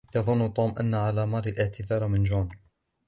[0.15, 2.49] يظن توم أن على ماري الاعتذار من جون.